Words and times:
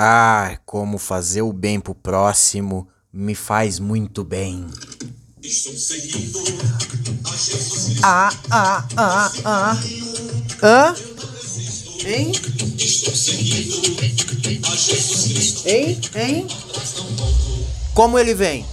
Ah, 0.00 0.56
como 0.64 0.96
fazer 0.96 1.42
o 1.42 1.52
bem 1.52 1.80
pro 1.80 1.92
próximo 1.92 2.86
me 3.12 3.34
faz 3.34 3.80
muito 3.80 4.22
bem. 4.22 4.64
Ah, 8.04 8.32
ah, 8.48 8.88
ah, 8.96 9.32
ah. 9.44 9.76
Hã? 10.62 10.94
Hein? 12.06 12.30
Hein? 15.66 16.00
Hein? 16.14 16.46
Como 17.92 18.20
ele 18.20 18.34
vem? 18.34 18.64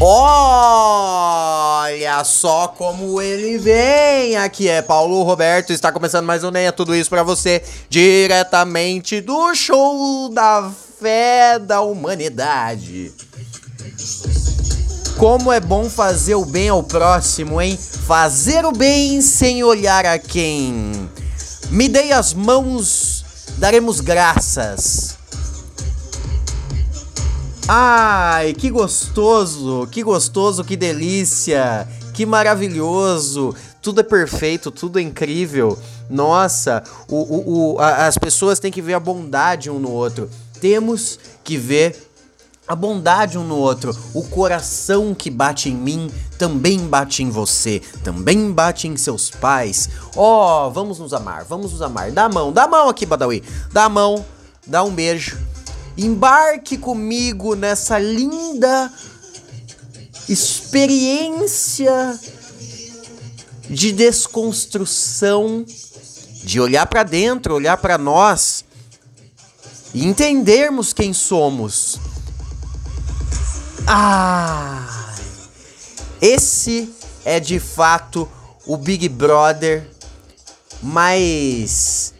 Olha 0.00 1.82
só 2.24 2.68
como 2.68 3.20
ele 3.20 3.58
vem! 3.58 4.36
Aqui 4.36 4.68
é 4.68 4.82
Paulo 4.82 5.22
Roberto, 5.22 5.72
está 5.72 5.92
começando 5.92 6.26
mais 6.26 6.42
um 6.42 6.50
Neia 6.50 6.72
Tudo 6.72 6.94
Isso 6.94 7.10
para 7.10 7.22
você, 7.22 7.62
diretamente 7.88 9.20
do 9.20 9.54
show 9.54 10.28
da 10.28 10.70
fé 11.00 11.58
da 11.58 11.80
humanidade. 11.80 13.12
Como 15.16 15.52
é 15.52 15.60
bom 15.60 15.88
fazer 15.88 16.34
o 16.34 16.44
bem 16.44 16.68
ao 16.68 16.82
próximo, 16.82 17.60
hein? 17.60 17.78
Fazer 18.06 18.64
o 18.64 18.72
bem 18.72 19.20
sem 19.20 19.62
olhar 19.62 20.04
a 20.04 20.18
quem. 20.18 21.08
Me 21.70 21.88
dei 21.88 22.12
as 22.12 22.34
mãos, 22.34 23.24
daremos 23.56 24.00
graças. 24.00 25.11
Ai, 27.74 28.52
que 28.52 28.68
gostoso, 28.68 29.88
que 29.90 30.02
gostoso, 30.02 30.62
que 30.62 30.76
delícia, 30.76 31.88
que 32.12 32.26
maravilhoso. 32.26 33.54
Tudo 33.80 34.02
é 34.02 34.04
perfeito, 34.04 34.70
tudo 34.70 34.98
é 34.98 35.02
incrível. 35.02 35.78
Nossa, 36.10 36.84
o, 37.08 37.16
o, 37.16 37.72
o, 37.72 37.80
a, 37.80 38.08
as 38.08 38.18
pessoas 38.18 38.58
têm 38.58 38.70
que 38.70 38.82
ver 38.82 38.92
a 38.92 39.00
bondade 39.00 39.70
um 39.70 39.78
no 39.78 39.90
outro. 39.90 40.28
Temos 40.60 41.18
que 41.42 41.56
ver 41.56 41.96
a 42.68 42.76
bondade 42.76 43.38
um 43.38 43.44
no 43.44 43.56
outro. 43.56 43.96
O 44.12 44.22
coração 44.22 45.14
que 45.14 45.30
bate 45.30 45.70
em 45.70 45.74
mim 45.74 46.10
também 46.36 46.78
bate 46.78 47.22
em 47.22 47.30
você, 47.30 47.80
também 48.04 48.52
bate 48.52 48.86
em 48.86 48.98
seus 48.98 49.30
pais. 49.30 49.88
Ó, 50.14 50.66
oh, 50.66 50.70
vamos 50.70 50.98
nos 50.98 51.14
amar, 51.14 51.44
vamos 51.44 51.72
nos 51.72 51.80
amar. 51.80 52.10
Dá 52.10 52.24
a 52.24 52.28
mão, 52.28 52.52
dá 52.52 52.64
a 52.64 52.68
mão 52.68 52.90
aqui, 52.90 53.06
Badawi. 53.06 53.42
Dá 53.72 53.84
a 53.84 53.88
mão, 53.88 54.22
dá 54.66 54.84
um 54.84 54.90
beijo 54.90 55.51
Embarque 55.96 56.78
comigo 56.78 57.54
nessa 57.54 57.98
linda 57.98 58.92
experiência 60.28 62.18
de 63.68 63.92
desconstrução, 63.92 65.64
de 66.44 66.60
olhar 66.60 66.86
para 66.86 67.02
dentro, 67.02 67.54
olhar 67.54 67.76
para 67.76 67.98
nós 67.98 68.64
e 69.92 70.06
entendermos 70.06 70.92
quem 70.92 71.12
somos. 71.12 71.98
Ah! 73.86 75.12
Esse 76.20 76.92
é 77.24 77.40
de 77.40 77.58
fato 77.58 78.28
o 78.66 78.76
Big 78.76 79.08
Brother 79.08 79.90
mais 80.82 82.14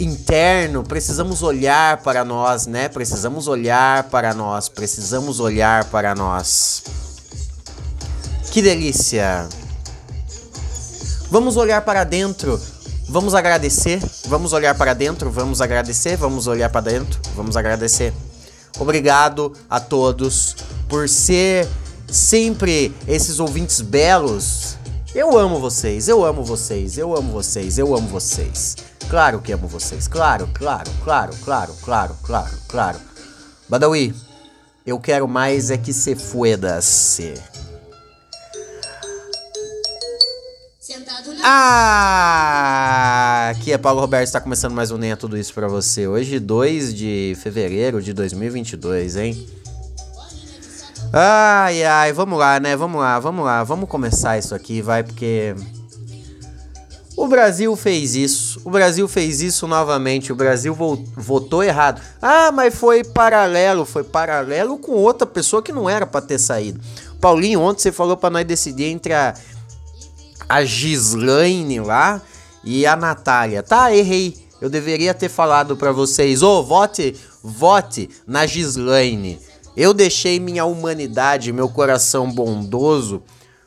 interno, 0.00 0.82
precisamos 0.82 1.42
olhar 1.42 1.98
para 2.02 2.24
nós, 2.24 2.66
né? 2.66 2.88
Precisamos 2.88 3.46
olhar 3.48 4.04
para 4.04 4.34
nós, 4.34 4.68
precisamos 4.68 5.40
olhar 5.40 5.84
para 5.86 6.14
nós. 6.14 6.82
Que 8.50 8.62
delícia! 8.62 9.48
Vamos 11.30 11.56
olhar 11.56 11.80
para 11.82 12.04
dentro, 12.04 12.60
vamos 13.08 13.34
agradecer, 13.34 14.00
vamos 14.26 14.52
olhar 14.52 14.76
para 14.76 14.94
dentro, 14.94 15.30
vamos 15.30 15.60
agradecer, 15.60 16.16
vamos 16.16 16.46
olhar 16.46 16.70
para 16.70 16.82
dentro, 16.92 17.20
vamos 17.34 17.56
agradecer. 17.56 18.12
Obrigado 18.78 19.52
a 19.68 19.80
todos 19.80 20.56
por 20.88 21.08
ser 21.08 21.68
sempre 22.08 22.94
esses 23.06 23.40
ouvintes 23.40 23.80
belos. 23.80 24.76
Eu 25.14 25.38
amo 25.38 25.60
vocês, 25.60 26.08
eu 26.08 26.24
amo 26.24 26.42
vocês, 26.42 26.98
eu 26.98 27.16
amo 27.16 27.30
vocês, 27.30 27.78
eu 27.78 27.94
amo 27.94 28.08
vocês. 28.08 28.74
Claro 29.08 29.40
que 29.40 29.52
amo 29.52 29.68
vocês. 29.68 30.08
Claro, 30.08 30.50
claro, 30.52 30.90
claro, 31.04 31.32
claro, 31.44 31.72
claro, 31.84 32.16
claro, 32.20 32.58
claro. 32.66 32.98
Badawi, 33.68 34.12
eu 34.84 34.98
quero 34.98 35.28
mais 35.28 35.70
é 35.70 35.78
que 35.78 35.92
se 35.92 36.16
fueda-se. 36.16 37.34
Ah, 41.44 42.72
aqui 43.50 43.72
é 43.72 43.78
Paulo 43.78 44.00
Roberto, 44.00 44.26
está 44.26 44.40
começando 44.40 44.72
mais 44.72 44.90
um 44.90 44.96
Nem 44.96 45.12
é 45.12 45.16
Tudo 45.16 45.38
Isso 45.38 45.54
para 45.54 45.68
você. 45.68 46.08
Hoje, 46.08 46.40
2 46.40 46.92
de 46.92 47.36
fevereiro 47.40 48.02
de 48.02 48.12
2022, 48.12 49.16
hein? 49.16 49.63
Ai, 51.16 51.84
ai, 51.84 52.12
vamos 52.12 52.36
lá, 52.36 52.58
né? 52.58 52.74
Vamos 52.74 53.00
lá, 53.00 53.20
vamos 53.20 53.44
lá, 53.44 53.62
vamos 53.62 53.88
começar 53.88 54.36
isso 54.36 54.52
aqui, 54.52 54.82
vai, 54.82 55.04
porque 55.04 55.54
o 57.16 57.28
Brasil 57.28 57.76
fez 57.76 58.16
isso. 58.16 58.60
O 58.64 58.70
Brasil 58.70 59.06
fez 59.06 59.40
isso 59.40 59.68
novamente. 59.68 60.32
O 60.32 60.34
Brasil 60.34 60.74
votou 60.74 61.62
errado. 61.62 62.02
Ah, 62.20 62.50
mas 62.50 62.74
foi 62.74 63.04
paralelo. 63.04 63.84
Foi 63.84 64.02
paralelo 64.02 64.76
com 64.76 64.90
outra 64.90 65.24
pessoa 65.24 65.62
que 65.62 65.72
não 65.72 65.88
era 65.88 66.04
para 66.04 66.20
ter 66.20 66.40
saído. 66.40 66.80
Paulinho, 67.20 67.60
ontem 67.60 67.82
você 67.82 67.92
falou 67.92 68.16
para 68.16 68.30
nós 68.30 68.44
decidir 68.44 68.86
entre 68.86 69.12
a, 69.12 69.34
a 70.48 70.64
Gislaine 70.64 71.78
lá 71.78 72.20
e 72.64 72.84
a 72.84 72.96
Natália. 72.96 73.62
Tá, 73.62 73.94
errei. 73.94 74.36
Eu 74.60 74.68
deveria 74.68 75.14
ter 75.14 75.28
falado 75.28 75.76
para 75.76 75.92
vocês: 75.92 76.42
ô, 76.42 76.58
oh, 76.58 76.64
vote, 76.64 77.14
vote 77.40 78.10
na 78.26 78.46
Gislaine. 78.46 79.38
Eu 79.76 79.92
deixei 79.92 80.38
minha 80.38 80.64
humanidade, 80.64 81.52
meu 81.52 81.68
coração 81.68 82.30
bondoso, 82.30 83.22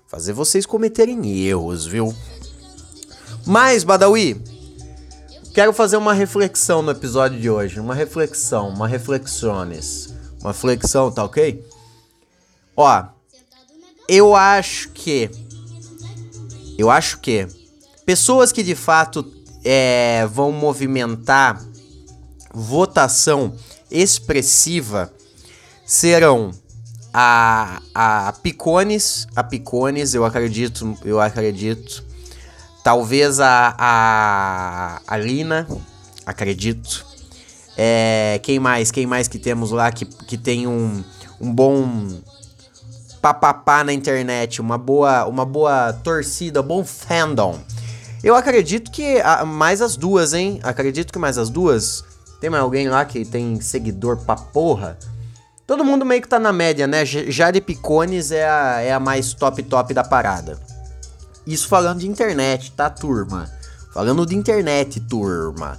fazer 0.07 0.31
vocês 0.31 0.65
cometerem 0.65 1.37
erros, 1.45 1.85
viu? 1.85 2.15
Mas, 3.45 3.83
Badawi, 3.83 4.41
quero 5.53 5.73
fazer 5.73 5.97
uma 5.97 6.13
reflexão 6.13 6.81
no 6.81 6.91
episódio 6.91 7.39
de 7.39 7.49
hoje. 7.49 7.79
Uma 7.79 7.93
reflexão, 7.93 8.69
uma 8.69 8.87
reflexões. 8.87 10.13
Uma 10.39 10.53
flexão, 10.53 11.11
tá 11.11 11.23
ok? 11.23 11.65
Ó, 12.75 13.05
eu 14.07 14.35
acho 14.35 14.89
que. 14.89 15.29
Eu 16.77 16.89
acho 16.89 17.19
que. 17.19 17.47
Pessoas 18.05 18.53
que 18.53 18.63
de 18.63 18.75
fato 18.75 19.29
é, 19.65 20.25
vão 20.27 20.51
movimentar 20.51 21.61
votação 22.53 23.53
expressiva 23.91 25.11
serão 25.87 26.51
a, 27.11 27.81
a 27.95 28.33
Picones, 28.43 29.27
a 29.35 29.43
Picones, 29.43 30.13
eu 30.13 30.23
acredito, 30.23 30.95
eu 31.03 31.19
acredito, 31.19 32.05
Talvez 32.87 33.41
a, 33.41 33.75
a, 33.77 35.01
a 35.05 35.17
Lina, 35.17 35.67
acredito. 36.25 37.05
É, 37.75 38.39
quem 38.41 38.59
mais? 38.59 38.91
Quem 38.91 39.05
mais 39.05 39.27
que 39.27 39.37
temos 39.37 39.71
lá 39.71 39.91
que, 39.91 40.05
que 40.05 40.37
tem 40.37 40.67
um, 40.67 41.03
um 41.41 41.53
bom 41.53 42.07
papapá 43.21 43.83
na 43.83 43.91
internet, 43.91 44.61
uma 44.61 44.77
boa, 44.77 45.25
uma 45.25 45.43
boa 45.43 45.91
torcida, 46.01 46.61
bom 46.61 46.81
fandom. 46.81 47.59
Eu 48.23 48.37
acredito 48.37 48.89
que 48.89 49.19
a, 49.19 49.43
mais 49.43 49.81
as 49.81 49.97
duas, 49.97 50.33
hein? 50.33 50.61
Acredito 50.63 51.11
que 51.11 51.19
mais 51.19 51.37
as 51.37 51.49
duas. 51.49 52.05
Tem 52.39 52.49
mais 52.49 52.63
alguém 52.63 52.87
lá 52.87 53.03
que 53.03 53.25
tem 53.25 53.59
seguidor 53.59 54.15
pra 54.15 54.37
porra? 54.37 54.97
Todo 55.67 55.83
mundo 55.83 56.05
meio 56.05 56.21
que 56.21 56.29
tá 56.29 56.39
na 56.39 56.53
média, 56.53 56.87
né? 56.87 57.05
Jade 57.05 57.59
Picones 57.59 58.31
é 58.31 58.47
a, 58.47 58.79
é 58.79 58.93
a 58.93 59.01
mais 59.01 59.33
top 59.33 59.61
top 59.63 59.93
da 59.93 60.01
parada. 60.01 60.57
Isso 61.45 61.67
falando 61.67 61.99
de 61.99 62.07
internet, 62.07 62.71
tá, 62.71 62.89
turma? 62.89 63.51
Falando 63.93 64.25
de 64.25 64.33
internet, 64.33 65.01
turma. 65.01 65.77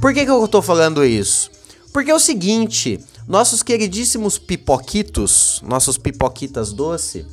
Por 0.00 0.14
que, 0.14 0.24
que 0.24 0.30
eu 0.30 0.48
tô 0.48 0.62
falando 0.62 1.04
isso? 1.04 1.50
Porque 1.92 2.10
é 2.10 2.14
o 2.14 2.18
seguinte, 2.18 2.98
nossos 3.28 3.62
queridíssimos 3.62 4.38
pipoquitos, 4.38 5.60
nossos 5.62 5.98
pipoquitas 5.98 6.72
doce, 6.72 7.26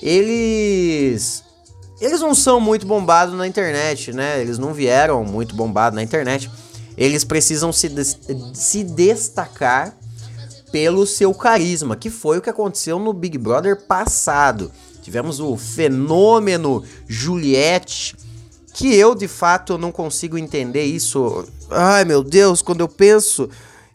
eles 0.00 1.42
eles 2.00 2.20
não 2.20 2.36
são 2.36 2.60
muito 2.60 2.86
bombados 2.86 3.34
na 3.34 3.48
internet, 3.48 4.12
né? 4.12 4.40
Eles 4.40 4.58
não 4.58 4.72
vieram 4.72 5.24
muito 5.24 5.56
bombados 5.56 5.96
na 5.96 6.02
internet. 6.04 6.48
Eles 6.96 7.24
precisam 7.24 7.72
se, 7.72 7.90
se 8.54 8.84
destacar 8.84 9.96
pelo 10.72 11.06
seu 11.06 11.32
carisma, 11.34 11.94
que 11.94 12.10
foi 12.10 12.38
o 12.38 12.42
que 12.42 12.50
aconteceu 12.50 12.98
no 12.98 13.12
Big 13.12 13.36
Brother 13.36 13.76
passado. 13.86 14.72
Tivemos 15.02 15.38
o 15.38 15.56
fenômeno 15.56 16.82
Juliette, 17.06 18.16
que 18.72 18.94
eu 18.94 19.14
de 19.14 19.28
fato 19.28 19.76
não 19.76 19.92
consigo 19.92 20.38
entender 20.38 20.84
isso. 20.84 21.44
Ai 21.70 22.04
meu 22.04 22.24
Deus, 22.24 22.62
quando 22.62 22.80
eu 22.80 22.88
penso 22.88 23.50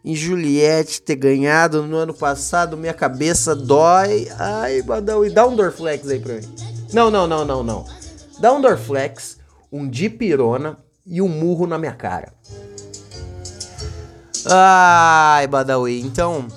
em 0.05 0.15
Juliette 0.15 1.01
ter 1.01 1.15
ganhado 1.15 1.83
no 1.83 1.97
ano 1.97 2.13
passado, 2.13 2.77
minha 2.77 2.93
cabeça 2.93 3.55
dói. 3.55 4.27
Ai, 4.37 4.81
Badão, 4.81 5.25
e 5.25 5.29
dá 5.29 5.45
um 5.45 5.55
Dorflex 5.55 6.07
aí 6.07 6.19
pra 6.19 6.35
mim. 6.35 6.47
Não, 6.93 7.11
não, 7.11 7.27
não, 7.27 7.43
não, 7.43 7.63
não. 7.63 7.85
Dá 8.39 8.53
um 8.53 8.61
Dorflex, 8.61 9.37
um 9.71 9.89
dipirona 9.89 10.77
e 11.05 11.21
um 11.21 11.27
murro 11.27 11.65
na 11.65 11.77
minha 11.77 11.91
cara. 11.91 12.31
Ai, 14.45 15.47
Badawi, 15.47 15.99
então. 16.01 16.47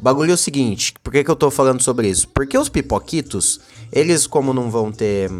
Bagulho 0.00 0.30
é 0.30 0.34
o 0.34 0.38
seguinte, 0.38 0.94
por 1.04 1.12
que, 1.12 1.22
que 1.22 1.30
eu 1.30 1.36
tô 1.36 1.50
falando 1.50 1.82
sobre 1.82 2.08
isso? 2.08 2.26
Porque 2.28 2.56
os 2.56 2.70
pipoquitos, 2.70 3.60
eles 3.92 4.26
como 4.26 4.54
não 4.54 4.70
vão 4.70 4.90
ter. 4.90 5.30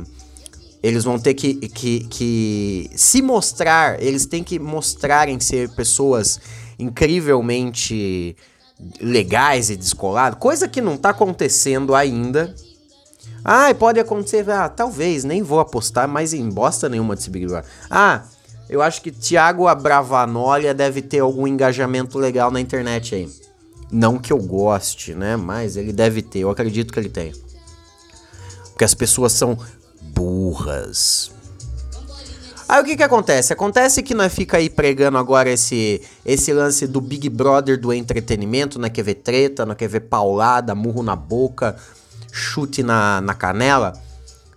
Eles 0.83 1.05
vão 1.05 1.19
ter 1.19 1.35
que, 1.35 1.55
que, 1.55 2.01
que 2.09 2.91
se 2.95 3.21
mostrar, 3.21 4.03
eles 4.03 4.25
têm 4.25 4.43
que 4.43 4.59
mostrarem 4.59 5.39
ser 5.39 5.69
pessoas 5.71 6.41
incrivelmente 6.79 8.35
legais 8.99 9.69
e 9.69 9.77
descoladas, 9.77 10.39
coisa 10.39 10.67
que 10.67 10.81
não 10.81 10.97
tá 10.97 11.11
acontecendo 11.11 11.95
ainda. 11.95 12.55
Ah, 13.45 13.75
pode 13.75 14.01
acontecer, 14.01 14.49
ah, 14.51 14.69
talvez, 14.69 15.25
nem 15.25 15.43
vou 15.43 15.61
apostar 15.61 16.09
mais 16.09 16.33
em 16.33 16.49
bosta 16.49 16.89
nenhuma 16.89 17.15
desse 17.15 17.31
Big 17.31 17.47
Brother. 17.47 17.69
Ah, 17.91 18.25
eu 18.69 18.81
acho 18.81 19.03
que 19.03 19.11
Thiago 19.11 19.67
Abravanolha 19.67 20.73
deve 20.73 21.03
ter 21.03 21.21
algum 21.21 21.47
engajamento 21.47 22.19
legal 22.19 22.51
na 22.51 22.61
internet 22.61 23.15
aí. 23.15 23.29
Não 23.91 24.19
que 24.19 24.33
eu 24.33 24.39
goste, 24.39 25.15
né? 25.15 25.37
Mas 25.37 25.77
ele 25.77 25.93
deve 25.93 26.23
ter, 26.23 26.41
eu 26.41 26.51
acredito 26.51 26.93
que 26.93 26.99
ele 26.99 27.09
tem. 27.09 27.33
Porque 28.71 28.85
as 28.85 28.95
pessoas 28.95 29.33
são 29.33 29.59
burras. 30.01 31.31
Aí 32.71 32.81
o 32.81 32.85
que 32.85 32.97
que 32.97 33.03
acontece? 33.03 33.53
Acontece 33.53 34.01
que 34.01 34.15
nós 34.15 34.33
fica 34.33 34.59
aí 34.59 34.71
pregando 34.71 35.19
agora 35.19 35.51
esse, 35.51 36.01
esse 36.25 36.53
lance 36.53 36.87
do 36.87 37.01
Big 37.01 37.29
Brother 37.29 37.81
do 37.81 37.93
entretenimento, 37.93 38.79
não 38.79 38.89
quer 38.89 39.03
ver 39.03 39.15
treta, 39.15 39.67
não 39.67 39.75
quer 39.75 39.89
ver 39.89 40.03
paulada, 40.03 40.73
murro 40.73 41.03
na 41.03 41.17
boca, 41.17 41.75
chute 42.31 42.81
na, 42.85 43.21
na 43.21 43.35
canela. 43.35 43.93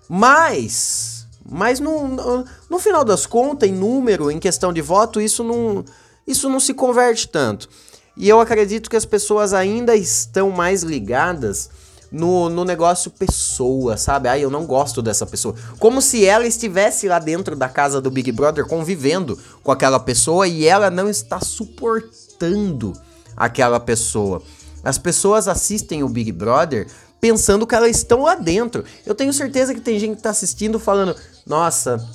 Mas, 0.08 1.26
mas 1.44 1.80
no, 1.80 2.08
no, 2.08 2.46
no 2.70 2.78
final 2.78 3.04
das 3.04 3.26
contas, 3.26 3.68
em 3.68 3.74
número, 3.74 4.30
em 4.30 4.38
questão 4.38 4.72
de 4.72 4.80
voto, 4.80 5.20
isso 5.20 5.44
não, 5.44 5.84
isso 6.28 6.48
não 6.50 6.60
se 6.60 6.76
converte 6.76 7.28
tanto. 7.28 7.68
E 8.16 8.30
eu 8.30 8.40
acredito 8.40 8.90
que 8.90 8.96
as 8.96 9.06
pessoas 9.06 9.54
ainda 9.54 9.96
estão 9.96 10.52
mais 10.52 10.84
ligadas 10.84 11.70
no, 12.12 12.48
no 12.48 12.64
negócio 12.64 13.10
pessoa, 13.10 13.98
sabe? 13.98 14.30
Ai, 14.30 14.44
eu 14.44 14.52
não 14.52 14.66
gosto 14.66 15.02
dessa 15.02 15.26
pessoa. 15.26 15.56
Como 15.80 16.00
se 16.00 16.24
ela 16.24 16.46
estivesse 16.46 17.08
lá 17.08 17.18
dentro 17.18 17.56
da 17.56 17.68
casa 17.68 18.00
do 18.00 18.12
Big 18.12 18.32
Brother 18.32 18.68
convivendo 18.68 19.38
com 19.64 19.72
aquela 19.72 20.00
pessoa 20.00 20.48
e 20.48 20.66
ela 20.68 20.92
não 20.92 21.10
está 21.10 21.40
suportando 21.40 22.94
aquela 23.36 23.80
pessoa. 23.80 24.44
As 24.84 25.00
pessoas 25.00 25.48
assistem 25.48 26.04
o 26.04 26.10
Big 26.10 26.32
Brother 26.32 26.88
pensando 27.20 27.66
que 27.66 27.74
elas 27.74 27.98
estão 27.98 28.22
lá 28.22 28.36
dentro. 28.36 28.84
Eu 29.06 29.16
tenho 29.16 29.34
certeza 29.34 29.74
que 29.74 29.82
tem 29.82 29.98
gente 29.98 30.12
que 30.12 30.18
está 30.18 30.30
assistindo 30.30 30.78
falando: 30.78 31.16
Nossa, 31.48 32.06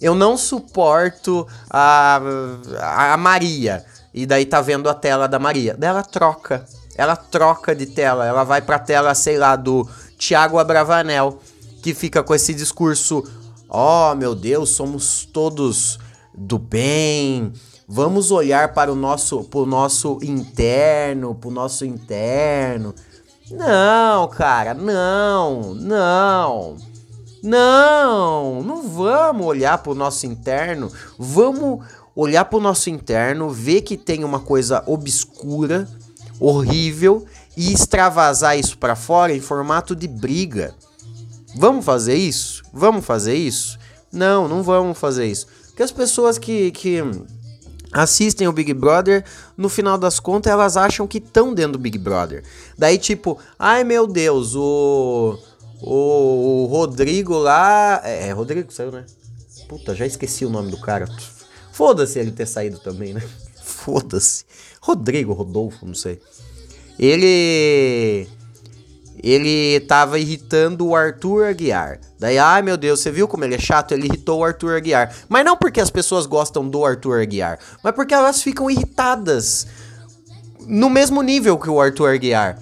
eu 0.00 0.14
não 0.14 0.36
suporto 0.36 1.46
a, 1.68 2.20
a 3.14 3.16
Maria. 3.16 3.84
E 4.14 4.26
daí 4.26 4.46
tá 4.46 4.60
vendo 4.60 4.88
a 4.88 4.94
tela 4.94 5.26
da 5.26 5.38
Maria. 5.38 5.74
Daí 5.78 5.90
ela 5.90 6.02
troca 6.02 6.66
ela 6.96 7.16
troca 7.16 7.74
de 7.74 7.86
tela, 7.86 8.26
ela 8.26 8.44
vai 8.44 8.60
pra 8.60 8.78
tela, 8.78 9.14
sei 9.14 9.38
lá, 9.38 9.56
do 9.56 9.88
Tiago 10.18 10.58
Abravanel, 10.58 11.40
que 11.82 11.94
fica 11.94 12.22
com 12.22 12.34
esse 12.34 12.52
discurso: 12.52 13.24
"Ó, 13.68 14.12
oh, 14.12 14.14
meu 14.14 14.34
Deus, 14.34 14.70
somos 14.70 15.24
todos 15.24 15.98
do 16.34 16.58
bem. 16.58 17.52
Vamos 17.88 18.30
olhar 18.30 18.72
para 18.72 18.92
o 18.92 18.94
nosso 18.94 19.44
pro 19.44 19.66
nosso 19.66 20.18
interno, 20.22 21.34
pro 21.34 21.50
nosso 21.50 21.84
interno". 21.84 22.94
Não, 23.50 24.28
cara, 24.28 24.74
não, 24.74 25.74
não. 25.74 26.76
Não, 27.42 28.62
não 28.62 28.82
vamos 28.88 29.44
olhar 29.44 29.76
para 29.78 29.90
o 29.90 29.96
nosso 29.96 30.26
interno. 30.26 30.92
Vamos 31.18 31.84
olhar 32.14 32.44
para 32.44 32.58
o 32.58 32.62
nosso 32.62 32.90
interno, 32.90 33.50
ver 33.50 33.82
que 33.82 33.96
tem 33.96 34.24
uma 34.24 34.40
coisa 34.40 34.82
obscura, 34.86 35.88
horrível 36.38 37.24
e 37.56 37.72
extravasar 37.72 38.58
isso 38.58 38.78
para 38.78 38.96
fora 38.96 39.34
em 39.34 39.40
formato 39.40 39.94
de 39.94 40.08
briga. 40.08 40.74
Vamos 41.54 41.84
fazer 41.84 42.14
isso? 42.14 42.62
Vamos 42.72 43.04
fazer 43.04 43.34
isso? 43.34 43.78
Não, 44.10 44.48
não 44.48 44.62
vamos 44.62 44.98
fazer 44.98 45.26
isso. 45.26 45.46
Porque 45.68 45.82
as 45.82 45.92
pessoas 45.92 46.38
que, 46.38 46.70
que 46.70 47.02
assistem 47.92 48.48
o 48.48 48.52
Big 48.52 48.72
Brother, 48.72 49.24
no 49.56 49.68
final 49.68 49.98
das 49.98 50.18
contas, 50.18 50.52
elas 50.52 50.76
acham 50.76 51.06
que 51.06 51.18
estão 51.18 51.52
dentro 51.54 51.72
do 51.72 51.78
Big 51.78 51.98
Brother. 51.98 52.42
Daí, 52.76 52.98
tipo, 52.98 53.38
ai 53.58 53.84
meu 53.84 54.06
Deus, 54.06 54.54
o. 54.54 55.38
O, 55.84 56.62
o 56.62 56.66
Rodrigo 56.66 57.36
lá. 57.36 58.00
É, 58.04 58.28
é, 58.28 58.32
Rodrigo 58.32 58.72
saiu, 58.72 58.92
né? 58.92 59.04
Puta, 59.68 59.94
já 59.96 60.06
esqueci 60.06 60.44
o 60.44 60.50
nome 60.50 60.70
do 60.70 60.78
cara. 60.80 61.06
Foda-se 61.72 62.18
ele 62.18 62.30
ter 62.30 62.46
saído 62.46 62.78
também, 62.78 63.14
né? 63.14 63.22
Foda-se. 63.62 64.44
Rodrigo, 64.80 65.32
Rodolfo, 65.32 65.86
não 65.86 65.94
sei. 65.94 66.20
Ele. 66.98 68.28
Ele 69.22 69.80
tava 69.80 70.18
irritando 70.18 70.86
o 70.86 70.96
Arthur 70.96 71.44
Aguiar. 71.44 72.00
Daí, 72.18 72.38
ai 72.38 72.60
meu 72.62 72.76
Deus, 72.76 73.00
você 73.00 73.10
viu 73.10 73.28
como 73.28 73.44
ele 73.44 73.54
é 73.54 73.58
chato? 73.58 73.92
Ele 73.92 74.06
irritou 74.06 74.40
o 74.40 74.44
Arthur 74.44 74.76
Aguiar. 74.76 75.14
Mas 75.28 75.44
não 75.44 75.56
porque 75.56 75.80
as 75.80 75.90
pessoas 75.90 76.26
gostam 76.26 76.68
do 76.68 76.84
Arthur 76.84 77.20
Aguiar, 77.20 77.58
mas 77.84 77.94
porque 77.94 78.14
elas 78.14 78.42
ficam 78.42 78.68
irritadas 78.68 79.66
no 80.66 80.90
mesmo 80.90 81.22
nível 81.22 81.58
que 81.58 81.70
o 81.70 81.80
Arthur 81.80 82.14
Aguiar. 82.14 82.60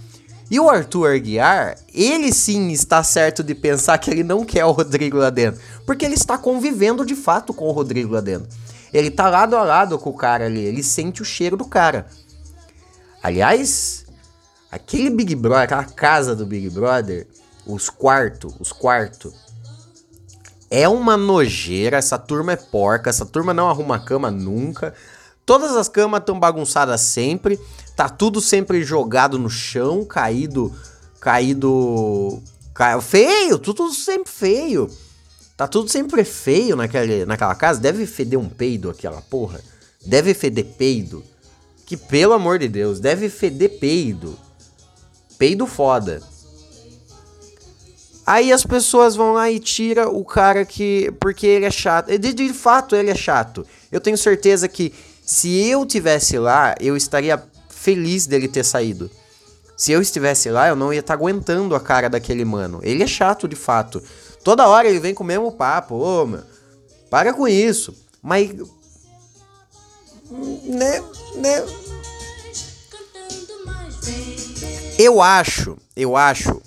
E 0.50 0.58
o 0.58 0.68
Arthur 0.68 1.14
Aguiar, 1.14 1.76
ele 1.94 2.32
sim 2.32 2.70
está 2.72 3.04
certo 3.04 3.42
de 3.42 3.54
pensar 3.54 3.96
que 3.98 4.10
ele 4.10 4.24
não 4.24 4.44
quer 4.44 4.64
o 4.64 4.72
Rodrigo 4.72 5.16
lá 5.16 5.30
dentro. 5.30 5.60
Porque 5.86 6.04
ele 6.04 6.14
está 6.14 6.36
convivendo 6.36 7.06
de 7.06 7.14
fato 7.14 7.54
com 7.54 7.68
o 7.68 7.72
Rodrigo 7.72 8.12
lá 8.12 8.20
dentro. 8.20 8.48
Ele 8.92 9.10
tá 9.10 9.28
lado 9.28 9.56
a 9.56 9.62
lado 9.62 9.98
com 9.98 10.10
o 10.10 10.16
cara 10.16 10.46
ali, 10.46 10.60
ele 10.60 10.82
sente 10.82 11.22
o 11.22 11.24
cheiro 11.24 11.56
do 11.56 11.64
cara. 11.64 12.06
Aliás, 13.22 14.06
aquele 14.70 15.10
Big 15.10 15.34
Brother, 15.34 15.62
aquela 15.62 15.84
casa 15.84 16.34
do 16.34 16.46
Big 16.46 16.68
Brother, 16.70 17.26
os 17.66 17.88
quartos, 17.88 18.54
os 18.58 18.72
quartos, 18.72 19.32
é 20.70 20.88
uma 20.88 21.16
nojeira, 21.16 21.96
essa 21.96 22.16
turma 22.18 22.52
é 22.52 22.56
porca, 22.56 23.10
essa 23.10 23.26
turma 23.26 23.52
não 23.52 23.68
arruma 23.68 23.98
cama 23.98 24.30
nunca. 24.30 24.94
Todas 25.44 25.76
as 25.76 25.88
camas 25.88 26.20
estão 26.20 26.38
bagunçadas 26.38 27.00
sempre, 27.00 27.58
tá 27.96 28.08
tudo 28.08 28.40
sempre 28.40 28.84
jogado 28.84 29.38
no 29.38 29.50
chão, 29.50 30.04
caído, 30.04 30.72
caído, 31.20 32.40
ca... 32.72 33.00
feio, 33.00 33.58
tudo 33.58 33.92
sempre 33.92 34.30
feio. 34.30 34.88
Tá 35.60 35.68
tudo 35.68 35.90
sempre 35.90 36.24
feio 36.24 36.74
naquele, 36.74 37.26
naquela 37.26 37.54
casa. 37.54 37.78
Deve 37.78 38.06
feder 38.06 38.38
um 38.38 38.48
peido 38.48 38.88
aquela 38.88 39.20
porra. 39.20 39.60
Deve 40.06 40.32
feder 40.32 40.64
peido. 40.64 41.22
Que 41.84 41.98
pelo 41.98 42.32
amor 42.32 42.58
de 42.58 42.66
Deus, 42.66 42.98
deve 42.98 43.28
feder 43.28 43.78
peido. 43.78 44.38
Peido 45.36 45.66
foda. 45.66 46.22
Aí 48.26 48.50
as 48.50 48.64
pessoas 48.64 49.14
vão 49.14 49.34
lá 49.34 49.50
e 49.50 49.60
tira 49.60 50.08
o 50.08 50.24
cara 50.24 50.64
que. 50.64 51.12
Porque 51.20 51.46
ele 51.46 51.66
é 51.66 51.70
chato. 51.70 52.18
De, 52.18 52.32
de 52.32 52.54
fato, 52.54 52.96
ele 52.96 53.10
é 53.10 53.14
chato. 53.14 53.66
Eu 53.92 54.00
tenho 54.00 54.16
certeza 54.16 54.66
que 54.66 54.94
se 55.20 55.68
eu 55.68 55.84
tivesse 55.84 56.38
lá, 56.38 56.74
eu 56.80 56.96
estaria 56.96 57.38
feliz 57.68 58.24
dele 58.26 58.48
ter 58.48 58.64
saído. 58.64 59.10
Se 59.76 59.92
eu 59.92 60.00
estivesse 60.00 60.48
lá, 60.48 60.68
eu 60.68 60.76
não 60.76 60.90
ia 60.90 61.00
estar 61.00 61.18
tá 61.18 61.20
aguentando 61.20 61.74
a 61.74 61.80
cara 61.80 62.08
daquele 62.08 62.46
mano. 62.46 62.80
Ele 62.82 63.02
é 63.02 63.06
chato 63.06 63.46
de 63.46 63.56
fato. 63.56 64.02
Toda 64.42 64.68
hora 64.68 64.88
ele 64.88 65.00
vem 65.00 65.14
com 65.14 65.22
o 65.22 65.26
mesmo 65.26 65.52
papo. 65.52 65.94
Ô, 65.94 66.26
meu, 66.26 66.42
para 67.10 67.32
com 67.32 67.46
isso. 67.46 67.94
Mas. 68.22 68.50
Né, 70.64 71.02
né. 71.36 71.64
Eu 74.98 75.22
acho, 75.22 75.78
eu 75.96 76.16
acho 76.16 76.60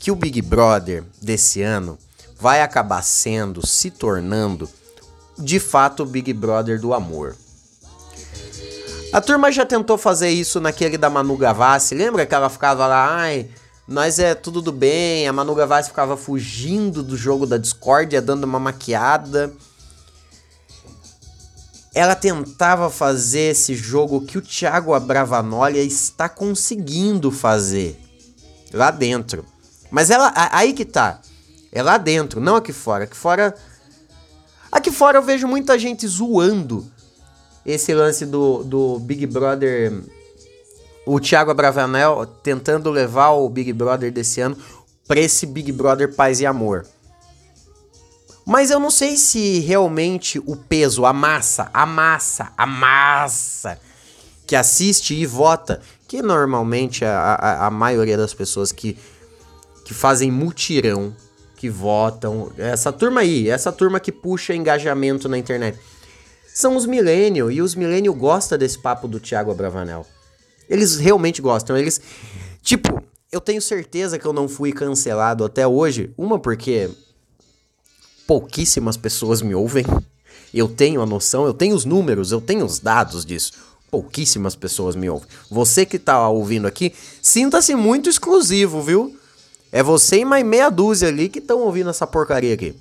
que 0.00 0.10
o 0.10 0.16
Big 0.16 0.42
Brother 0.42 1.04
desse 1.22 1.62
ano 1.62 1.98
vai 2.38 2.60
acabar 2.60 3.02
sendo, 3.02 3.66
se 3.66 3.90
tornando, 3.90 4.68
de 5.38 5.58
fato, 5.58 6.02
o 6.02 6.06
Big 6.06 6.32
Brother 6.32 6.80
do 6.80 6.92
amor. 6.92 7.36
A 9.12 9.20
turma 9.20 9.52
já 9.52 9.64
tentou 9.64 9.96
fazer 9.96 10.30
isso 10.30 10.60
naquele 10.60 10.98
da 10.98 11.08
Manu 11.08 11.36
Gavassi, 11.36 11.94
lembra 11.94 12.26
que 12.26 12.34
ela 12.34 12.50
ficava 12.50 12.86
lá, 12.86 13.16
ai, 13.16 13.48
nós 13.86 14.18
é 14.18 14.34
tudo 14.34 14.62
do 14.62 14.72
bem, 14.72 15.28
a 15.28 15.32
Manu 15.32 15.54
Gavassi 15.54 15.90
ficava 15.90 16.16
fugindo 16.16 17.02
do 17.02 17.16
jogo 17.16 17.46
da 17.46 17.58
discórdia, 17.58 18.22
dando 18.22 18.44
uma 18.44 18.58
maquiada. 18.58 19.52
Ela 21.94 22.14
tentava 22.14 22.90
fazer 22.90 23.52
esse 23.52 23.74
jogo 23.74 24.22
que 24.22 24.38
o 24.38 24.42
Thiago 24.42 24.94
Abravanolha 24.94 25.80
está 25.80 26.28
conseguindo 26.28 27.30
fazer 27.30 28.00
lá 28.72 28.90
dentro. 28.90 29.44
Mas 29.90 30.10
ela 30.10 30.32
aí 30.34 30.72
que 30.72 30.84
tá. 30.84 31.20
É 31.70 31.82
lá 31.82 31.98
dentro, 31.98 32.40
não 32.40 32.56
aqui 32.56 32.72
fora. 32.72 33.04
Aqui 33.04 33.16
fora 33.16 33.54
Aqui 34.74 34.90
fora 34.90 35.18
eu 35.18 35.22
vejo 35.22 35.46
muita 35.46 35.78
gente 35.78 36.04
zoando 36.04 36.84
esse 37.64 37.94
lance 37.94 38.26
do, 38.26 38.64
do 38.64 38.98
Big 38.98 39.24
Brother 39.24 40.02
o 41.06 41.20
Thiago 41.20 41.50
Abravanel 41.50 42.26
tentando 42.42 42.90
levar 42.90 43.30
o 43.30 43.48
Big 43.48 43.72
Brother 43.72 44.12
desse 44.12 44.40
ano 44.40 44.56
para 45.06 45.20
esse 45.20 45.46
Big 45.46 45.70
Brother 45.72 46.14
Paz 46.14 46.40
e 46.40 46.46
Amor. 46.46 46.86
Mas 48.46 48.70
eu 48.70 48.78
não 48.78 48.90
sei 48.90 49.16
se 49.16 49.60
realmente 49.60 50.38
o 50.38 50.54
peso, 50.54 51.06
a 51.06 51.12
massa, 51.12 51.70
a 51.72 51.86
massa, 51.86 52.52
a 52.56 52.66
massa 52.66 53.78
que 54.46 54.54
assiste 54.54 55.14
e 55.14 55.24
vota, 55.24 55.80
que 56.06 56.20
normalmente 56.20 57.04
a, 57.04 57.34
a, 57.34 57.66
a 57.66 57.70
maioria 57.70 58.16
das 58.16 58.34
pessoas 58.34 58.70
que, 58.70 58.98
que 59.84 59.94
fazem 59.94 60.30
mutirão, 60.30 61.14
que 61.56 61.70
votam, 61.70 62.52
essa 62.58 62.92
turma 62.92 63.22
aí, 63.22 63.48
essa 63.48 63.72
turma 63.72 63.98
que 63.98 64.12
puxa 64.12 64.54
engajamento 64.54 65.28
na 65.28 65.38
internet, 65.38 65.78
são 66.52 66.76
os 66.76 66.84
millennials, 66.84 67.52
e 67.54 67.62
os 67.62 67.74
millennials 67.74 68.18
gostam 68.18 68.58
desse 68.58 68.78
papo 68.78 69.08
do 69.08 69.18
Thiago 69.18 69.50
Abravanel. 69.50 70.06
Eles 70.68 70.96
realmente 70.96 71.40
gostam, 71.42 71.76
eles... 71.76 72.00
Tipo, 72.62 73.02
eu 73.30 73.40
tenho 73.40 73.60
certeza 73.60 74.18
que 74.18 74.26
eu 74.26 74.32
não 74.32 74.48
fui 74.48 74.72
cancelado 74.72 75.44
até 75.44 75.66
hoje, 75.66 76.12
uma 76.16 76.38
porque 76.38 76.90
pouquíssimas 78.26 78.96
pessoas 78.96 79.42
me 79.42 79.54
ouvem. 79.54 79.84
Eu 80.52 80.68
tenho 80.68 81.02
a 81.02 81.06
noção, 81.06 81.44
eu 81.44 81.52
tenho 81.52 81.74
os 81.74 81.84
números, 81.84 82.30
eu 82.30 82.40
tenho 82.40 82.64
os 82.64 82.78
dados 82.78 83.24
disso. 83.24 83.52
Pouquíssimas 83.90 84.54
pessoas 84.54 84.94
me 84.96 85.10
ouvem. 85.10 85.28
Você 85.50 85.84
que 85.84 85.98
tá 85.98 86.28
ouvindo 86.28 86.66
aqui, 86.66 86.92
sinta-se 87.20 87.74
muito 87.74 88.08
exclusivo, 88.08 88.80
viu? 88.80 89.18
É 89.72 89.82
você 89.82 90.18
e 90.18 90.24
mais 90.24 90.44
meia 90.44 90.70
dúzia 90.70 91.08
ali 91.08 91.28
que 91.28 91.40
estão 91.40 91.60
ouvindo 91.60 91.90
essa 91.90 92.06
porcaria 92.06 92.54
aqui. 92.54 92.76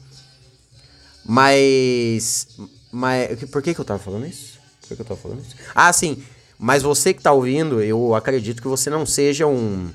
Mas. 1.25 2.47
Mas. 2.91 3.43
Por 3.49 3.63
que, 3.63 3.73
que 3.73 3.81
eu 3.81 3.85
tava 3.85 3.99
falando 3.99 4.27
isso? 4.27 4.59
Por 4.81 4.89
que, 4.89 4.95
que 4.97 5.01
eu 5.01 5.05
tava 5.05 5.19
falando 5.19 5.41
isso? 5.41 5.55
Ah, 5.73 5.91
sim. 5.91 6.23
Mas 6.57 6.83
você 6.83 7.13
que 7.13 7.21
tá 7.21 7.31
ouvindo, 7.31 7.81
eu 7.81 8.15
acredito 8.15 8.61
que 8.61 8.67
você 8.67 8.89
não 8.89 9.05
seja 9.05 9.47
um. 9.47 9.89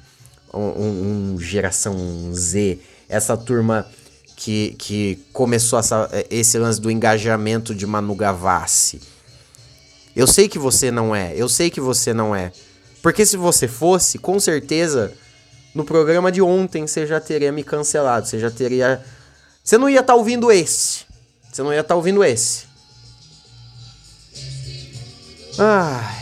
Um, 0.53 1.35
um 1.35 1.39
geração 1.39 1.95
Z. 2.33 2.79
Essa 3.07 3.37
turma 3.37 3.87
que, 4.39 4.77
que 4.79 5.19
começou 5.33 5.81
essa, 5.81 6.09
esse 6.31 6.57
lance 6.59 6.81
do 6.81 6.91
engajamento 6.91 7.75
de 7.75 7.85
Manu 7.85 8.15
Gavassi. 8.15 9.01
Eu 10.15 10.27
sei 10.27 10.49
que 10.49 10.59
você 10.59 10.91
não 10.91 11.15
é, 11.15 11.33
eu 11.37 11.49
sei 11.49 11.71
que 11.71 11.81
você 11.81 12.15
não 12.15 12.35
é. 12.35 12.53
Porque 13.03 13.27
se 13.27 13.37
você 13.37 13.67
fosse, 13.67 14.19
com 14.19 14.39
certeza, 14.39 15.13
no 15.75 15.85
programa 15.85 16.31
de 16.31 16.41
ontem 16.41 16.87
você 16.87 17.07
já 17.07 17.21
teria 17.21 17.51
me 17.51 17.65
cancelado, 17.65 18.27
você 18.27 18.39
já 18.39 18.51
teria... 18.51 19.05
Você 19.63 19.77
não 19.77 19.91
ia 19.91 20.01
estar 20.01 20.13
tá 20.13 20.17
ouvindo 20.17 20.53
esse. 20.53 21.05
Você 21.53 21.63
não 21.63 21.73
ia 21.73 21.81
estar 21.81 21.95
tá 21.95 21.97
ouvindo 21.97 22.23
esse. 22.23 22.65
Ai. 25.59 26.15
Esse 26.15 26.18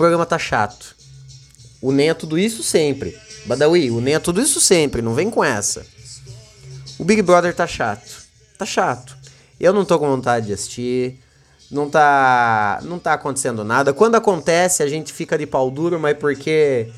programa 0.00 0.24
tá 0.24 0.38
chato. 0.38 0.96
O 1.82 1.92
NEM 1.92 2.08
é 2.08 2.14
tudo 2.14 2.38
isso 2.38 2.62
sempre. 2.62 3.14
Badawi, 3.44 3.90
o 3.90 4.00
NEM 4.00 4.14
é 4.14 4.18
tudo 4.18 4.40
isso 4.40 4.58
sempre, 4.58 5.02
não 5.02 5.12
vem 5.12 5.28
com 5.28 5.44
essa. 5.44 5.84
O 6.98 7.04
Big 7.04 7.20
Brother 7.20 7.54
tá 7.54 7.66
chato. 7.66 8.22
Tá 8.56 8.64
chato. 8.64 9.14
Eu 9.60 9.74
não 9.74 9.84
tô 9.84 9.98
com 9.98 10.08
vontade 10.08 10.46
de 10.46 10.54
assistir. 10.54 11.18
Não 11.70 11.90
tá, 11.90 12.80
não 12.82 12.98
tá 12.98 13.12
acontecendo 13.12 13.62
nada. 13.62 13.92
Quando 13.92 14.14
acontece, 14.14 14.82
a 14.82 14.88
gente 14.88 15.12
fica 15.12 15.36
de 15.36 15.46
pau 15.46 15.70
duro, 15.70 16.00
mas 16.00 16.16
porque 16.16 16.90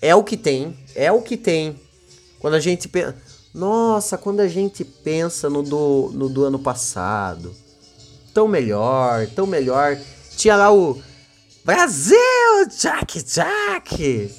é 0.00 0.14
o 0.14 0.24
que 0.24 0.38
tem. 0.38 0.74
É 0.94 1.12
o 1.12 1.20
que 1.20 1.36
tem. 1.36 1.78
Quando 2.38 2.54
a 2.54 2.60
gente 2.60 2.88
pensa. 2.88 3.14
Nossa, 3.52 4.16
quando 4.16 4.40
a 4.40 4.48
gente 4.48 4.86
pensa 4.86 5.50
no 5.50 5.62
do, 5.62 6.10
no 6.14 6.30
do 6.30 6.44
ano 6.44 6.58
passado. 6.58 7.54
Tão 8.32 8.48
melhor, 8.48 9.26
tão 9.34 9.46
melhor. 9.46 9.98
Tinha 10.34 10.56
lá 10.56 10.72
o. 10.72 10.98
Brasil! 11.66 12.16
Jack 12.80 13.24
Jack! 13.24 14.32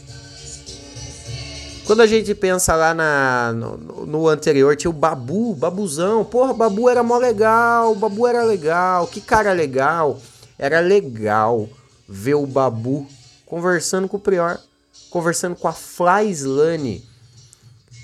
Quando 1.85 1.99
a 1.99 2.07
gente 2.07 2.33
pensa 2.33 2.73
lá 2.73 2.93
na, 2.93 3.51
no, 3.51 4.05
no, 4.05 4.27
anterior, 4.29 4.77
tinha 4.77 4.89
o 4.89 4.93
Babu, 4.93 5.53
Babuzão. 5.53 6.23
Porra, 6.23 6.53
Babu 6.53 6.87
era 6.87 7.03
mó 7.03 7.17
legal, 7.17 7.93
Babu 7.95 8.25
era 8.25 8.43
legal. 8.43 9.07
Que 9.07 9.19
cara 9.19 9.51
legal. 9.51 10.21
Era 10.57 10.79
legal 10.79 11.67
ver 12.07 12.35
o 12.35 12.45
Babu 12.45 13.05
conversando 13.45 14.07
com 14.07 14.15
o 14.15 14.21
Prior, 14.21 14.57
conversando 15.09 15.57
com 15.57 15.67
a 15.67 15.73
Flyslane. 15.73 17.03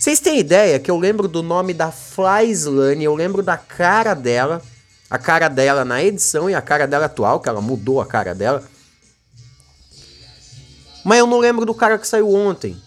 Vocês 0.02 0.20
têm 0.20 0.38
ideia 0.38 0.82
que 0.82 0.92
eu 0.92 0.98
lembro 0.98 1.30
do 1.30 1.42
nome 1.42 1.74
da 1.74 1.94
Flyslane, 1.94 3.06
eu 3.06 3.16
lembro 3.16 3.42
da 3.42 3.56
cara 3.56 4.14
dela, 4.14 4.62
a 5.10 5.18
cara 5.18 5.48
dela 5.48 5.86
na 5.86 6.04
edição 6.04 6.50
e 6.50 6.54
a 6.54 6.62
cara 6.62 6.86
dela 6.86 7.06
atual, 7.06 7.40
que 7.40 7.48
ela 7.48 7.62
mudou 7.62 8.02
a 8.02 8.06
cara 8.06 8.36
dela. 8.36 8.73
Mas 11.04 11.20
eu 11.20 11.28
não 11.28 11.40
lembro 11.40 11.66
do 11.66 11.74
cara 11.74 11.98
que 11.98 12.08
saiu 12.08 12.34
ontem. 12.34 12.78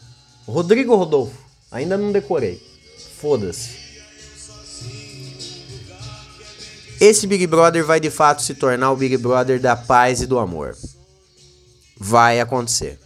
Rodrigo 0.46 0.94
Rodolfo. 0.94 1.36
Ainda 1.70 1.96
não 1.96 2.12
decorei. 2.12 2.62
Foda-se. 3.20 3.86
Esse 7.00 7.26
Big 7.26 7.46
Brother 7.46 7.84
vai 7.84 8.00
de 8.00 8.10
fato 8.10 8.40
se 8.40 8.54
tornar 8.54 8.90
o 8.90 8.96
Big 8.96 9.16
Brother 9.18 9.60
da 9.60 9.76
paz 9.76 10.22
e 10.22 10.26
do 10.26 10.38
amor. 10.38 10.74
Vai 11.98 12.40
acontecer. 12.40 12.98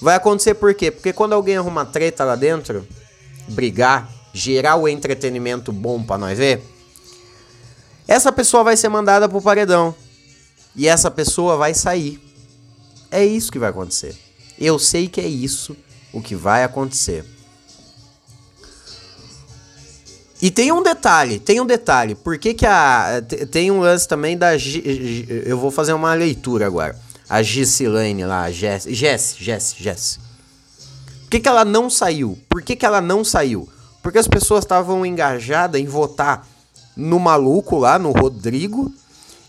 Vai 0.00 0.16
acontecer 0.16 0.54
por 0.54 0.74
quê? 0.74 0.90
Porque 0.90 1.12
quando 1.12 1.32
alguém 1.32 1.56
arruma 1.56 1.86
treta 1.86 2.24
lá 2.24 2.34
dentro, 2.34 2.86
brigar, 3.48 4.10
gerar 4.32 4.76
o 4.76 4.88
entretenimento 4.88 5.72
bom 5.72 6.02
para 6.02 6.18
nós 6.18 6.36
ver, 6.36 6.62
essa 8.08 8.32
pessoa 8.32 8.64
vai 8.64 8.76
ser 8.76 8.88
mandada 8.88 9.28
pro 9.28 9.40
paredão. 9.40 9.94
E 10.74 10.88
essa 10.88 11.10
pessoa 11.10 11.56
vai 11.56 11.72
sair. 11.72 12.23
É 13.14 13.24
isso 13.24 13.52
que 13.52 13.60
vai 13.60 13.70
acontecer. 13.70 14.12
Eu 14.58 14.76
sei 14.76 15.06
que 15.06 15.20
é 15.20 15.28
isso 15.28 15.76
o 16.12 16.20
que 16.20 16.34
vai 16.34 16.64
acontecer. 16.64 17.24
E 20.42 20.50
tem 20.50 20.72
um 20.72 20.82
detalhe, 20.82 21.38
tem 21.38 21.60
um 21.60 21.64
detalhe. 21.64 22.16
Por 22.16 22.36
que, 22.38 22.54
que 22.54 22.66
a. 22.66 23.22
Tem 23.52 23.70
um 23.70 23.78
lance 23.78 24.08
também 24.08 24.36
da. 24.36 24.48
Eu 25.46 25.56
vou 25.56 25.70
fazer 25.70 25.92
uma 25.92 26.12
leitura 26.12 26.66
agora. 26.66 26.98
A 27.28 27.40
Gisilane 27.40 28.24
lá, 28.24 28.42
a 28.42 28.50
Jess. 28.50 28.88
Jess, 28.90 29.36
Jess, 29.38 29.76
Jess. 29.78 30.18
Por 31.20 31.30
que, 31.30 31.38
que 31.38 31.48
ela 31.48 31.64
não 31.64 31.88
saiu? 31.88 32.36
Por 32.48 32.62
que, 32.62 32.74
que 32.74 32.84
ela 32.84 33.00
não 33.00 33.22
saiu? 33.22 33.68
Porque 34.02 34.18
as 34.18 34.26
pessoas 34.26 34.64
estavam 34.64 35.06
engajadas 35.06 35.80
em 35.80 35.86
votar 35.86 36.44
no 36.96 37.20
maluco 37.20 37.78
lá, 37.78 37.96
no 37.96 38.10
Rodrigo, 38.10 38.92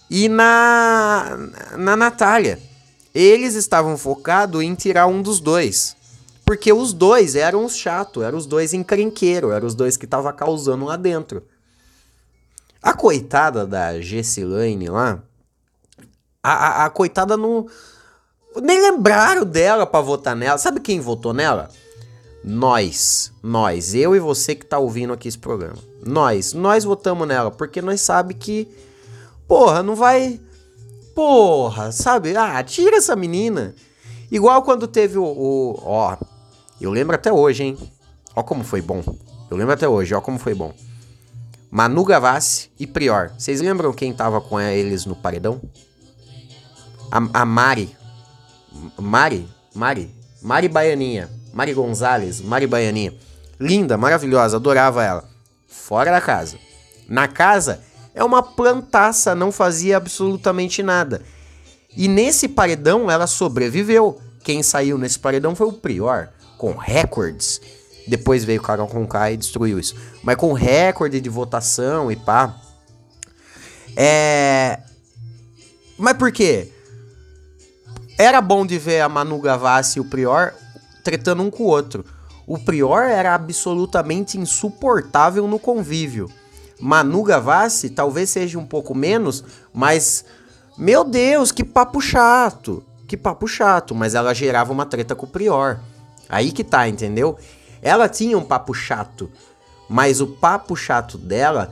e 0.08 0.30
na. 0.30 1.36
na 1.76 1.96
Natália. 1.96 2.60
Eles 3.16 3.56
estavam 3.56 3.98
focados 3.98 4.62
em 4.62 4.76
tirar 4.76 5.08
um 5.08 5.22
dos 5.22 5.40
dois. 5.40 5.96
Porque 6.44 6.72
os 6.74 6.92
dois 6.92 7.34
eram 7.34 7.64
os 7.64 7.76
chatos, 7.76 8.22
eram 8.22 8.38
os 8.38 8.46
dois 8.46 8.74
encrenqueiros, 8.74 9.52
eram 9.52 9.66
os 9.66 9.74
dois 9.74 9.96
que 9.96 10.06
tava 10.06 10.34
causando 10.34 10.84
lá 10.84 10.98
dentro. 10.98 11.42
A 12.84 12.94
coitada 12.94 13.66
da 13.66 14.00
Gessilane 14.02 14.90
lá, 14.90 15.24
a, 16.44 16.52
a, 16.54 16.86
a, 16.86 16.90
coitada 16.92 17.36
não. 17.36 17.66
Nem 18.62 18.80
lembraram 18.80 19.44
dela 19.44 19.88
para 19.88 20.02
votar 20.02 20.36
nela. 20.36 20.58
Sabe 20.58 20.80
quem 20.80 21.00
votou 21.00 21.34
nela? 21.34 21.70
Nós. 22.44 23.32
Nós. 23.42 23.96
Eu 23.96 24.16
e 24.16 24.20
você 24.20 24.54
que 24.54 24.66
tá 24.66 24.78
ouvindo 24.78 25.14
aqui 25.14 25.28
esse 25.28 25.40
programa. 25.40 25.80
Nós. 26.06 26.54
Nós 26.54 26.84
votamos 26.84 27.28
nela, 27.28 27.50
porque 27.50 27.82
nós 27.82 28.02
sabe 28.02 28.36
que. 28.36 28.68
Porra, 29.48 29.82
não 29.82 29.96
vai. 29.96 30.40
Porra, 31.16 31.94
sabe? 31.94 32.36
Ah, 32.36 32.62
tira 32.62 32.98
essa 32.98 33.16
menina. 33.16 33.74
Igual 34.30 34.62
quando 34.64 34.86
teve 34.86 35.18
o. 35.18 35.24
o 35.24 35.80
ó, 35.82 36.18
eu 36.80 36.92
lembro 36.92 37.16
até 37.16 37.32
hoje, 37.32 37.64
hein? 37.64 37.78
Ó 38.36 38.44
como 38.44 38.64
foi 38.66 38.82
bom. 38.82 39.02
Eu 39.50 39.56
lembro 39.56 39.74
até 39.74 39.88
hoje, 39.88 40.14
ó 40.14 40.20
como 40.20 40.38
foi 40.38 40.54
bom. 40.54 40.74
Manu 41.72 42.04
Gavassi 42.04 42.70
e 42.78 42.86
Prior. 42.86 43.32
Vocês 43.38 43.62
lembram 43.62 43.94
quem 43.94 44.14
tava 44.14 44.42
com 44.42 44.60
eles 44.60 45.06
no 45.06 45.16
paredão? 45.16 45.62
A, 47.10 47.42
a 47.42 47.46
Mari. 47.46 47.96
Mari? 49.00 49.48
Mari? 49.74 50.14
Mari 50.42 50.68
Baianinha. 50.68 51.30
Mari 51.54 51.74
Gonzalez. 51.74 52.42
Mari 52.42 52.68
Baianinha. 52.68 53.14
Linda, 53.60 53.98
maravilhosa, 53.98 54.58
adorava 54.58 55.04
ela. 55.04 55.24
Fora 55.68 56.12
da 56.12 56.20
casa. 56.20 56.58
Na 57.08 57.28
casa, 57.28 57.82
é 58.16 58.24
uma 58.24 58.42
plantaça, 58.42 59.36
não 59.36 59.52
fazia 59.52 59.98
absolutamente 59.98 60.82
nada. 60.82 61.22
E 61.96 62.08
nesse 62.08 62.48
paredão 62.48 63.12
ela 63.12 63.28
sobreviveu. 63.28 64.20
Quem 64.42 64.64
saiu 64.64 64.98
nesse 64.98 65.20
paredão 65.20 65.54
foi 65.54 65.68
o 65.68 65.74
Prior 65.74 66.30
com 66.58 66.74
recordes. 66.74 67.60
Depois 68.08 68.46
veio 68.46 68.62
o 68.62 68.64
Carol 68.64 68.88
Conká 68.88 69.32
e 69.32 69.38
destruiu 69.38 69.78
isso. 69.78 69.96
Mas 70.24 70.38
com 70.38 70.54
recorde 70.54 71.20
de 71.20 71.30
votação 71.30 72.10
e 72.10 72.16
pá. 72.16 72.56
É. 73.96 74.80
Mas 75.98 76.16
por 76.16 76.32
quê? 76.32 76.72
Era 78.18 78.40
bom 78.40 78.66
de 78.66 78.78
ver 78.78 79.02
a 79.02 79.10
Manu 79.10 79.40
Gavassi 79.40 79.98
e 79.98 80.02
o 80.02 80.06
Prior 80.06 80.54
tretando 81.04 81.44
um 81.44 81.52
com 81.52 81.64
o 81.64 81.68
outro. 81.68 82.06
O 82.48 82.58
Prior 82.58 83.04
era 83.04 83.34
absolutamente 83.34 84.38
insuportável 84.38 85.48
no 85.48 85.60
convívio. 85.60 86.30
Manu 86.80 87.24
Gavassi 87.24 87.90
talvez 87.90 88.30
seja 88.30 88.60
um 88.60 88.66
pouco 88.66 88.94
menos, 88.94 89.44
mas. 89.74 90.26
Meu 90.78 91.04
Deus, 91.04 91.52
que 91.52 91.64
papo 91.64 92.02
chato! 92.02 92.84
Que 93.08 93.16
papo 93.16 93.48
chato, 93.48 93.94
mas 93.94 94.16
ela 94.16 94.34
gerava 94.34 94.74
uma 94.74 94.86
treta 94.86 95.16
com 95.16 95.26
o 95.26 95.30
Prior. 95.30 95.80
Aí 96.28 96.52
que 96.52 96.64
tá, 96.64 96.88
entendeu? 96.88 97.38
Ela 97.82 98.10
tinha 98.10 98.38
um 98.38 98.44
papo 98.44 98.74
chato. 98.74 99.30
Mas 99.88 100.20
o 100.20 100.28
papo 100.28 100.76
chato 100.76 101.18
dela 101.18 101.72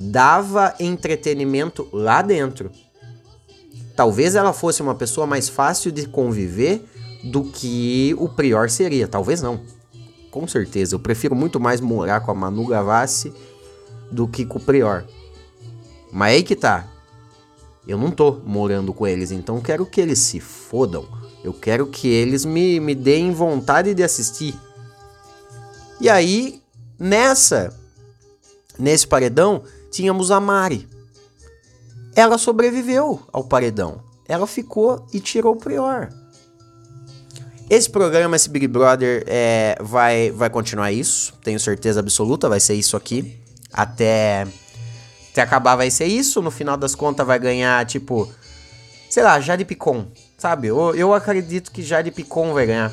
dava 0.00 0.74
entretenimento 0.80 1.88
lá 1.92 2.22
dentro. 2.22 2.72
Talvez 3.94 4.34
ela 4.34 4.52
fosse 4.52 4.82
uma 4.82 4.94
pessoa 4.94 5.26
mais 5.26 5.48
fácil 5.48 5.92
de 5.92 6.08
conviver 6.08 6.84
do 7.24 7.44
que 7.44 8.16
o 8.18 8.28
Prior 8.28 8.68
seria. 8.68 9.06
Talvez 9.06 9.40
não. 9.40 9.60
Com 10.30 10.48
certeza. 10.48 10.96
Eu 10.96 10.98
prefiro 10.98 11.36
muito 11.36 11.60
mais 11.60 11.80
morar 11.80 12.20
com 12.20 12.32
a 12.32 12.34
Manu 12.34 12.66
Gavassi 12.66 13.32
do 14.12 14.28
que 14.28 14.44
com 14.44 14.58
o 14.58 14.62
Prior. 14.62 15.04
Mas 16.12 16.34
aí 16.34 16.42
que 16.42 16.54
tá. 16.54 16.86
Eu 17.86 17.98
não 17.98 18.10
tô 18.10 18.40
morando 18.44 18.92
com 18.92 19.06
eles, 19.06 19.32
então 19.32 19.60
quero 19.60 19.84
que 19.84 20.00
eles 20.00 20.18
se 20.20 20.38
fodam. 20.38 21.06
Eu 21.42 21.52
quero 21.52 21.86
que 21.86 22.06
eles 22.06 22.44
me, 22.44 22.78
me 22.78 22.94
deem 22.94 23.32
vontade 23.32 23.94
de 23.94 24.02
assistir. 24.02 24.54
E 26.00 26.08
aí, 26.08 26.62
nessa, 26.98 27.76
nesse 28.78 29.06
paredão, 29.06 29.62
tínhamos 29.90 30.30
a 30.30 30.38
Mari. 30.38 30.88
Ela 32.14 32.38
sobreviveu 32.38 33.20
ao 33.32 33.44
paredão. 33.44 34.02
Ela 34.28 34.46
ficou 34.46 35.04
e 35.12 35.18
tirou 35.18 35.54
o 35.54 35.58
Prior. 35.58 36.08
Esse 37.68 37.88
programa, 37.88 38.36
esse 38.36 38.48
Big 38.48 38.68
Brother, 38.68 39.24
é, 39.26 39.76
vai, 39.80 40.30
vai 40.30 40.50
continuar 40.50 40.92
isso. 40.92 41.32
Tenho 41.42 41.58
certeza 41.58 42.00
absoluta, 42.00 42.48
vai 42.48 42.60
ser 42.60 42.74
isso 42.74 42.96
aqui. 42.96 43.41
Até, 43.72 44.46
até 45.30 45.42
acabar 45.42 45.76
vai 45.76 45.90
ser 45.90 46.06
isso. 46.06 46.42
No 46.42 46.50
final 46.50 46.76
das 46.76 46.94
contas 46.94 47.26
vai 47.26 47.38
ganhar, 47.38 47.84
tipo... 47.86 48.30
Sei 49.08 49.22
lá, 49.22 49.38
Jade 49.40 49.64
Picon, 49.64 50.06
sabe? 50.38 50.68
Eu, 50.68 50.94
eu 50.94 51.12
acredito 51.12 51.70
que 51.70 51.82
Jade 51.82 52.10
Picon 52.10 52.54
vai 52.54 52.66
ganhar. 52.66 52.92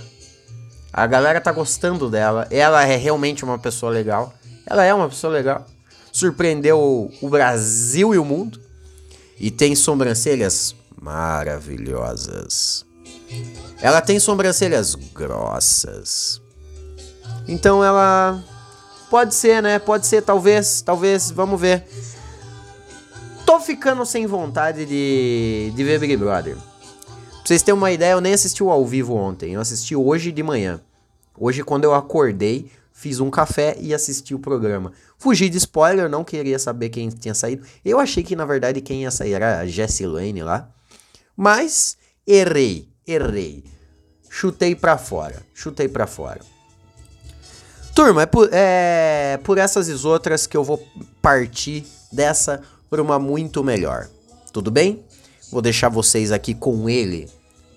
A 0.91 1.07
galera 1.07 1.39
tá 1.39 1.51
gostando 1.51 2.09
dela. 2.09 2.48
Ela 2.51 2.86
é 2.86 2.95
realmente 2.95 3.45
uma 3.45 3.57
pessoa 3.57 3.91
legal. 3.91 4.33
Ela 4.65 4.83
é 4.83 4.93
uma 4.93 5.07
pessoa 5.07 5.31
legal. 5.31 5.65
Surpreendeu 6.12 7.12
o 7.21 7.29
Brasil 7.29 8.13
e 8.13 8.17
o 8.17 8.25
mundo. 8.25 8.59
E 9.39 9.50
tem 9.50 9.75
sobrancelhas 9.75 10.75
maravilhosas. 11.01 12.86
Ela 13.81 14.01
tem 14.01 14.19
sobrancelhas 14.19 14.95
grossas. 14.95 16.41
Então 17.48 17.83
ela 17.83 18.43
pode 19.10 19.34
ser, 19.34 19.62
né? 19.62 19.80
Pode 19.80 20.06
ser, 20.06 20.22
talvez, 20.22 20.82
talvez, 20.82 21.32
vamos 21.32 21.60
ver. 21.60 21.86
Tô 23.46 23.60
ficando 23.60 24.06
sem 24.06 24.28
vontade 24.28 24.86
de, 24.86 25.74
de 25.75 25.84
ver 25.84 26.00
Big 26.00 26.16
Brother. 26.18 26.56
Pra 26.56 27.42
vocês 27.44 27.63
terem 27.63 27.78
uma 27.78 27.92
ideia, 27.92 28.12
eu 28.12 28.22
nem 28.22 28.34
assisti 28.34 28.63
o 28.63 28.70
ao 28.70 28.86
vivo 28.86 29.16
ontem. 29.16 29.54
Eu 29.54 29.62
assisti 29.62 29.96
hoje 29.96 30.32
de 30.32 30.44
manhã. 30.44 30.80
Hoje, 31.38 31.63
quando 31.63 31.84
eu 31.84 31.94
acordei, 31.94 32.72
fiz 32.92 33.20
um 33.20 33.30
café 33.30 33.75
e 33.80 33.94
assisti 33.94 34.36
o 34.36 34.39
programa. 34.39 34.92
Fugi 35.18 35.50
de 35.50 35.58
spoiler, 35.58 36.08
não 36.08 36.24
queria 36.24 36.60
saber 36.60 36.89
quem 36.89 37.10
tinha 37.10 37.34
saído. 37.34 37.66
Eu 37.84 38.00
achei 38.00 38.24
que, 38.24 38.36
na 38.36 38.46
verdade, 38.46 38.82
quem 38.82 39.01
ia 39.01 39.12
sair 39.12 39.34
era 39.34 39.60
a 39.60 39.66
Jessie 39.66 40.06
Lane 40.06 40.44
lá. 40.44 40.70
Mas 41.36 41.98
errei 42.28 42.89
errei. 43.12 43.63
Chutei 44.30 44.75
para 44.75 44.98
fora. 44.98 45.42
Chutei 45.54 45.88
para 45.88 46.06
fora. 46.06 46.42
Turma, 48.00 48.22
é 48.22 48.25
por, 48.25 48.50
é 48.53 49.39
por 49.44 49.58
essas 49.58 49.89
e 49.89 50.08
outras 50.08 50.48
que 50.48 50.56
eu 50.56 50.63
vou 50.63 50.82
partir 51.22 51.86
dessa 52.10 52.62
para 52.89 53.01
uma 53.01 53.20
muito 53.20 53.62
melhor. 53.62 54.08
Tudo 54.53 54.72
bem? 54.72 55.03
Vou 55.51 55.62
deixar 55.62 55.89
vocês 55.89 56.32
aqui 56.32 56.53
com 56.53 56.89
ele, 56.89 57.27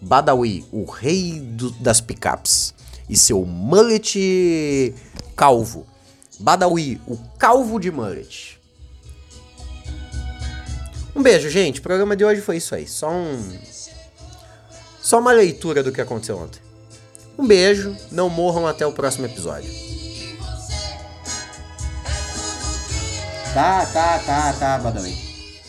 Badawi, 0.00 0.64
o 0.70 0.84
rei 0.84 1.40
do, 1.40 1.72
das 1.72 2.00
picapes, 2.00 2.72
e 3.08 3.16
seu 3.16 3.44
mullet 3.44 4.94
calvo. 5.34 5.84
Badawi, 6.38 7.00
o 7.08 7.16
calvo 7.36 7.80
de 7.80 7.90
mullet. 7.90 8.60
Um 11.16 11.22
beijo, 11.24 11.50
gente. 11.50 11.80
O 11.80 11.82
programa 11.82 12.14
de 12.14 12.24
hoje 12.24 12.40
foi 12.40 12.58
isso 12.58 12.76
aí. 12.76 12.86
Só 12.86 13.10
um 13.10 13.58
só 15.00 15.18
uma 15.18 15.32
leitura 15.32 15.82
do 15.82 15.90
que 15.90 16.00
aconteceu 16.00 16.38
ontem. 16.38 16.60
Um 17.36 17.44
beijo, 17.44 17.96
não 18.12 18.30
morram 18.30 18.68
até 18.68 18.86
o 18.86 18.92
próximo 18.92 19.26
episódio. 19.26 19.91
Tá, 23.54 23.86
tá, 23.86 24.18
tá, 24.18 24.52
tá, 24.52 24.78
Badawi. 24.78 25.14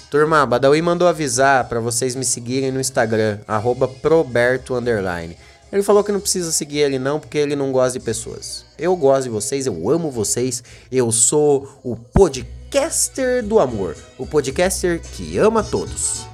Turma, 0.09 0.45
Badawi 0.45 0.81
mandou 0.81 1.07
avisar 1.07 1.67
para 1.67 1.79
vocês 1.79 2.15
me 2.15 2.23
seguirem 2.23 2.71
no 2.71 2.79
Instagram, 2.79 3.39
proberto 4.01 4.75
Ele 5.71 5.83
falou 5.83 6.03
que 6.03 6.11
não 6.11 6.19
precisa 6.19 6.51
seguir 6.51 6.79
ele 6.79 6.99
não, 6.99 7.19
porque 7.19 7.37
ele 7.37 7.55
não 7.55 7.71
gosta 7.71 7.97
de 7.97 8.05
pessoas. 8.05 8.65
Eu 8.77 8.95
gosto 8.95 9.23
de 9.23 9.29
vocês, 9.29 9.65
eu 9.65 9.89
amo 9.89 10.11
vocês, 10.11 10.63
eu 10.91 11.11
sou 11.11 11.79
o 11.83 11.95
podcaster 11.95 13.43
do 13.43 13.59
amor, 13.59 13.95
o 14.17 14.25
podcaster 14.25 15.01
que 15.01 15.37
ama 15.37 15.63
todos 15.63 16.27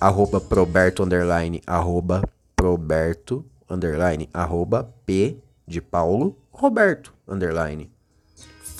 arroba 0.00 0.40
proberto, 0.40 1.02
underline, 1.02 1.60
arroba 1.66 2.22
proberto, 2.56 3.44
underline, 3.68 4.28
arroba 4.32 4.90
p 5.04 5.36
de 5.66 5.80
Paulo, 5.80 6.36
Roberto, 6.50 7.12
underline. 7.28 7.90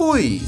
Fui! 0.01 0.41